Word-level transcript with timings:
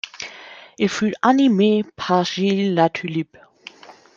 Il 0.79 0.89
fut 0.89 1.13
animé 1.21 1.85
par 1.95 2.23
Gilles 2.23 2.73
Latulippe. 2.73 3.37